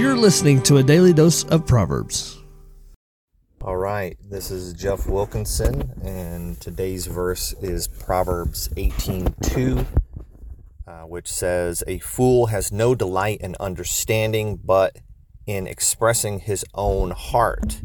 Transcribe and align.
You're 0.00 0.16
listening 0.16 0.62
to 0.62 0.78
a 0.78 0.82
daily 0.82 1.12
dose 1.12 1.44
of 1.44 1.66
Proverbs. 1.66 2.38
All 3.60 3.76
right, 3.76 4.16
this 4.30 4.50
is 4.50 4.72
Jeff 4.72 5.06
Wilkinson, 5.06 5.92
and 6.02 6.58
today's 6.58 7.06
verse 7.06 7.52
is 7.60 7.86
Proverbs 7.86 8.70
18:2, 8.78 9.84
uh, 10.86 11.02
which 11.02 11.30
says, 11.30 11.84
"A 11.86 11.98
fool 11.98 12.46
has 12.46 12.72
no 12.72 12.94
delight 12.94 13.42
in 13.42 13.56
understanding, 13.60 14.56
but 14.64 14.96
in 15.46 15.66
expressing 15.66 16.38
his 16.38 16.64
own 16.72 17.10
heart." 17.10 17.82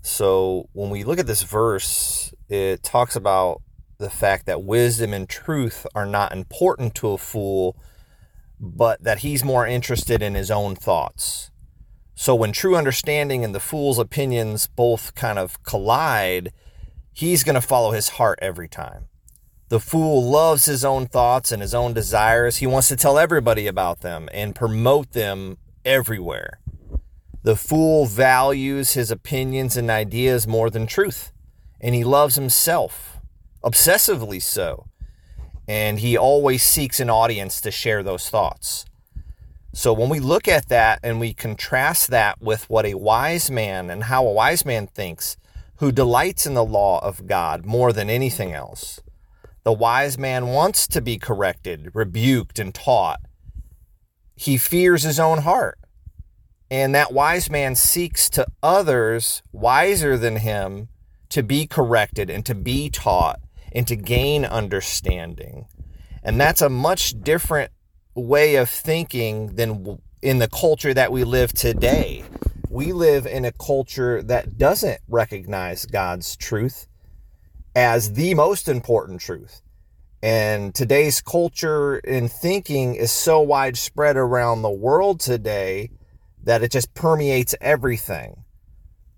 So 0.00 0.70
when 0.72 0.88
we 0.88 1.04
look 1.04 1.18
at 1.18 1.26
this 1.26 1.42
verse, 1.42 2.32
it 2.48 2.82
talks 2.82 3.16
about 3.16 3.60
the 3.98 4.08
fact 4.08 4.46
that 4.46 4.64
wisdom 4.64 5.12
and 5.12 5.28
truth 5.28 5.86
are 5.94 6.06
not 6.06 6.32
important 6.32 6.94
to 6.94 7.10
a 7.10 7.18
fool, 7.18 7.76
but 8.62 9.02
that 9.02 9.18
he's 9.18 9.44
more 9.44 9.66
interested 9.66 10.22
in 10.22 10.34
his 10.34 10.50
own 10.50 10.76
thoughts. 10.76 11.50
So 12.14 12.34
when 12.36 12.52
true 12.52 12.76
understanding 12.76 13.44
and 13.44 13.52
the 13.52 13.60
fool's 13.60 13.98
opinions 13.98 14.68
both 14.68 15.16
kind 15.16 15.36
of 15.38 15.60
collide, 15.64 16.52
he's 17.12 17.42
going 17.42 17.56
to 17.56 17.60
follow 17.60 17.90
his 17.90 18.10
heart 18.10 18.38
every 18.40 18.68
time. 18.68 19.08
The 19.68 19.80
fool 19.80 20.22
loves 20.22 20.66
his 20.66 20.84
own 20.84 21.06
thoughts 21.06 21.50
and 21.50 21.60
his 21.60 21.74
own 21.74 21.92
desires. 21.92 22.58
He 22.58 22.66
wants 22.66 22.88
to 22.88 22.96
tell 22.96 23.18
everybody 23.18 23.66
about 23.66 24.02
them 24.02 24.28
and 24.32 24.54
promote 24.54 25.10
them 25.12 25.58
everywhere. 25.84 26.60
The 27.42 27.56
fool 27.56 28.06
values 28.06 28.92
his 28.92 29.10
opinions 29.10 29.76
and 29.76 29.90
ideas 29.90 30.46
more 30.46 30.70
than 30.70 30.86
truth, 30.86 31.32
and 31.80 31.92
he 31.94 32.04
loves 32.04 32.36
himself, 32.36 33.18
obsessively 33.64 34.40
so. 34.40 34.86
And 35.68 36.00
he 36.00 36.16
always 36.16 36.62
seeks 36.62 37.00
an 37.00 37.10
audience 37.10 37.60
to 37.60 37.70
share 37.70 38.02
those 38.02 38.28
thoughts. 38.28 38.84
So 39.74 39.92
when 39.92 40.10
we 40.10 40.20
look 40.20 40.48
at 40.48 40.68
that 40.68 41.00
and 41.02 41.18
we 41.18 41.32
contrast 41.32 42.10
that 42.10 42.42
with 42.42 42.68
what 42.68 42.84
a 42.84 42.94
wise 42.94 43.50
man 43.50 43.88
and 43.88 44.04
how 44.04 44.26
a 44.26 44.32
wise 44.32 44.66
man 44.66 44.86
thinks, 44.86 45.36
who 45.76 45.90
delights 45.90 46.46
in 46.46 46.54
the 46.54 46.64
law 46.64 47.02
of 47.02 47.26
God 47.26 47.64
more 47.64 47.92
than 47.92 48.10
anything 48.10 48.52
else, 48.52 49.00
the 49.64 49.72
wise 49.72 50.18
man 50.18 50.48
wants 50.48 50.86
to 50.88 51.00
be 51.00 51.18
corrected, 51.18 51.90
rebuked, 51.94 52.58
and 52.58 52.74
taught. 52.74 53.20
He 54.36 54.56
fears 54.56 55.04
his 55.04 55.18
own 55.18 55.38
heart. 55.38 55.78
And 56.70 56.94
that 56.94 57.12
wise 57.12 57.50
man 57.50 57.74
seeks 57.74 58.28
to 58.30 58.46
others 58.62 59.42
wiser 59.52 60.18
than 60.18 60.36
him 60.36 60.88
to 61.30 61.42
be 61.42 61.66
corrected 61.66 62.28
and 62.28 62.44
to 62.44 62.54
be 62.54 62.90
taught 62.90 63.40
and 63.74 63.86
to 63.88 63.96
gain 63.96 64.44
understanding. 64.44 65.66
And 66.22 66.40
that's 66.40 66.60
a 66.60 66.68
much 66.68 67.20
different 67.20 67.72
way 68.14 68.56
of 68.56 68.68
thinking 68.68 69.56
than 69.56 69.98
in 70.20 70.38
the 70.38 70.48
culture 70.48 70.94
that 70.94 71.10
we 71.10 71.24
live 71.24 71.52
today. 71.52 72.24
We 72.68 72.92
live 72.92 73.26
in 73.26 73.44
a 73.44 73.52
culture 73.52 74.22
that 74.22 74.56
doesn't 74.56 75.00
recognize 75.08 75.84
God's 75.84 76.36
truth 76.36 76.86
as 77.74 78.12
the 78.12 78.34
most 78.34 78.68
important 78.68 79.20
truth. 79.20 79.62
And 80.22 80.72
today's 80.74 81.20
culture 81.20 81.96
and 81.96 82.30
thinking 82.30 82.94
is 82.94 83.10
so 83.10 83.40
widespread 83.40 84.16
around 84.16 84.62
the 84.62 84.70
world 84.70 85.18
today 85.18 85.90
that 86.44 86.62
it 86.62 86.70
just 86.70 86.94
permeates 86.94 87.54
everything. 87.60 88.44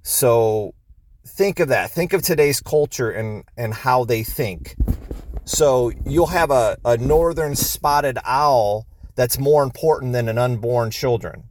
So 0.02 0.74
think 1.26 1.60
of 1.60 1.68
that. 1.68 1.90
Think 1.90 2.12
of 2.12 2.22
today's 2.22 2.60
culture 2.60 3.10
and, 3.10 3.44
and 3.56 3.74
how 3.74 4.04
they 4.04 4.22
think. 4.22 4.76
So 5.44 5.92
you'll 6.06 6.26
have 6.28 6.50
a, 6.50 6.78
a 6.84 6.96
northern 6.96 7.54
spotted 7.54 8.18
owl 8.24 8.86
that's 9.14 9.38
more 9.38 9.62
important 9.62 10.12
than 10.12 10.28
an 10.28 10.38
unborn 10.38 10.90
children. 10.90 11.44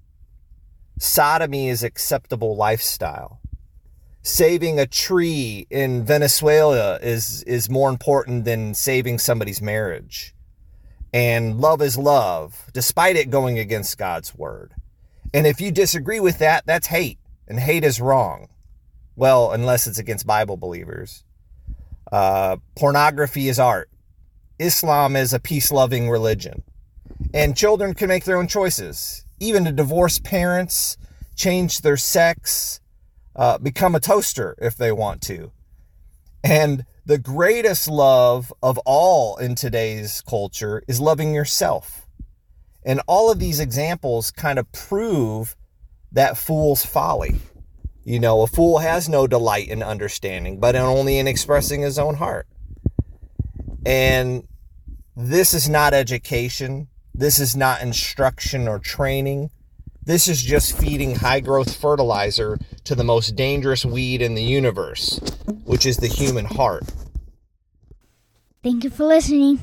Sodomy 0.99 1.69
is 1.69 1.83
acceptable 1.83 2.55
lifestyle. 2.55 3.39
Saving 4.21 4.79
a 4.79 4.87
tree 4.87 5.67
in 5.69 6.05
Venezuela 6.05 6.97
is, 7.01 7.43
is 7.43 7.69
more 7.69 7.89
important 7.89 8.45
than 8.45 8.73
saving 8.73 9.19
somebody's 9.19 9.61
marriage. 9.61 10.33
And 11.11 11.59
love 11.59 11.81
is 11.81 11.97
love, 11.97 12.69
despite 12.73 13.15
it 13.15 13.29
going 13.29 13.59
against 13.59 13.97
God's 13.97 14.33
word. 14.33 14.73
And 15.33 15.45
if 15.45 15.59
you 15.59 15.71
disagree 15.71 16.19
with 16.19 16.39
that, 16.39 16.65
that's 16.65 16.87
hate, 16.87 17.19
and 17.47 17.59
hate 17.59 17.83
is 17.83 17.99
wrong. 17.99 18.47
Well, 19.15 19.51
unless 19.51 19.87
it's 19.87 19.99
against 19.99 20.25
Bible 20.25 20.57
believers. 20.57 21.23
Uh, 22.11 22.57
pornography 22.75 23.47
is 23.47 23.59
art. 23.59 23.89
Islam 24.59 25.15
is 25.15 25.33
a 25.33 25.39
peace 25.39 25.71
loving 25.71 26.09
religion. 26.09 26.63
And 27.33 27.57
children 27.57 27.93
can 27.93 28.07
make 28.07 28.25
their 28.25 28.37
own 28.37 28.47
choices. 28.47 29.25
Even 29.39 29.65
to 29.65 29.71
divorce 29.71 30.19
parents, 30.19 30.97
change 31.35 31.81
their 31.81 31.97
sex, 31.97 32.79
uh, 33.35 33.57
become 33.57 33.95
a 33.95 33.99
toaster 33.99 34.55
if 34.59 34.75
they 34.75 34.91
want 34.91 35.21
to. 35.23 35.51
And 36.43 36.85
the 37.05 37.17
greatest 37.17 37.87
love 37.87 38.53
of 38.61 38.77
all 38.79 39.37
in 39.37 39.55
today's 39.55 40.21
culture 40.21 40.83
is 40.87 40.99
loving 40.99 41.33
yourself. 41.33 42.07
And 42.85 43.01
all 43.07 43.31
of 43.31 43.39
these 43.39 43.59
examples 43.59 44.31
kind 44.31 44.59
of 44.59 44.71
prove 44.71 45.55
that 46.11 46.37
fool's 46.37 46.85
folly. 46.85 47.35
You 48.03 48.19
know, 48.19 48.41
a 48.41 48.47
fool 48.47 48.79
has 48.79 49.07
no 49.07 49.27
delight 49.27 49.69
in 49.69 49.81
understanding, 49.81 50.59
but 50.59 50.75
only 50.75 51.19
in 51.19 51.27
expressing 51.27 51.81
his 51.81 51.97
own 51.97 52.15
heart. 52.15 52.47
And 53.85 54.47
this 55.15 55.53
is 55.53 55.69
not 55.69 55.93
education. 55.93 56.89
This 57.13 57.39
is 57.39 57.55
not 57.55 57.81
instruction 57.81 58.67
or 58.67 58.79
training. 58.79 59.51
This 60.05 60.27
is 60.27 60.43
just 60.43 60.77
feeding 60.77 61.15
high 61.15 61.39
growth 61.39 61.75
fertilizer 61.75 62.57
to 62.83 62.95
the 62.95 63.05
most 63.05 63.37
dangerous 63.37 63.85
weed 63.85 64.21
in 64.21 64.35
the 64.35 64.43
universe, 64.43 65.19
which 65.63 65.85
is 65.85 65.97
the 65.97 66.07
human 66.07 66.45
heart. 66.45 66.83
Thank 68.63 68.83
you 68.83 68.89
for 68.89 69.05
listening. 69.05 69.59